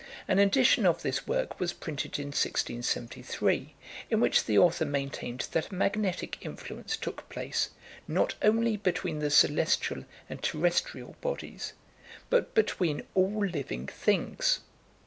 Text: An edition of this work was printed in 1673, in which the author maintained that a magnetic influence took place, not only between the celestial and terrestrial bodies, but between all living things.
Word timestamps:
An 0.27 0.39
edition 0.39 0.87
of 0.87 1.03
this 1.03 1.27
work 1.27 1.59
was 1.59 1.73
printed 1.73 2.17
in 2.17 2.29
1673, 2.29 3.75
in 4.09 4.19
which 4.19 4.45
the 4.45 4.57
author 4.57 4.83
maintained 4.83 5.47
that 5.51 5.69
a 5.69 5.75
magnetic 5.75 6.43
influence 6.43 6.97
took 6.97 7.29
place, 7.29 7.69
not 8.07 8.33
only 8.41 8.77
between 8.77 9.19
the 9.19 9.29
celestial 9.29 10.03
and 10.27 10.41
terrestrial 10.41 11.17
bodies, 11.21 11.73
but 12.31 12.55
between 12.55 13.03
all 13.13 13.45
living 13.45 13.85
things. 13.85 14.61